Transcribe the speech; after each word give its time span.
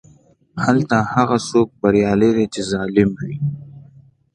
هلته 0.65 0.95
هغه 1.13 1.37
څوک 1.49 1.67
بریالی 1.81 2.29
دی 2.37 2.45
چې 2.53 2.61
ظالم 2.71 3.09
وي. 3.21 3.35